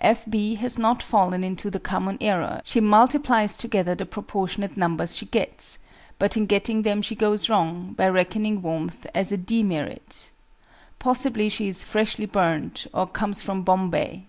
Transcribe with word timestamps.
F. 0.00 0.24
B. 0.30 0.54
has 0.54 0.78
not 0.78 1.02
fallen 1.02 1.42
into 1.42 1.70
the 1.70 1.80
common 1.80 2.18
error; 2.20 2.60
she 2.64 2.78
multiplies 2.78 3.56
together 3.56 3.96
the 3.96 4.06
proportionate 4.06 4.76
numbers 4.76 5.16
she 5.16 5.26
gets, 5.26 5.80
but 6.20 6.36
in 6.36 6.46
getting 6.46 6.82
them 6.82 7.02
she 7.02 7.16
goes 7.16 7.48
wrong, 7.48 7.94
by 7.94 8.06
reckoning 8.08 8.62
warmth 8.62 9.08
as 9.12 9.32
a 9.32 9.36
de 9.36 9.64
merit. 9.64 10.30
Possibly 11.00 11.48
she 11.48 11.66
is 11.66 11.82
"Freshly 11.82 12.26
Burnt," 12.26 12.86
or 12.94 13.08
comes 13.08 13.42
"From 13.42 13.62
Bombay." 13.64 14.22